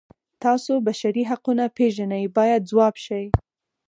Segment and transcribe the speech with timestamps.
[0.43, 3.23] تاسو بشري حقونه پیژنئ باید ځواب شي.